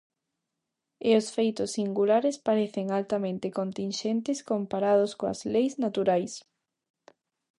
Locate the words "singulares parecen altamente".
1.77-3.55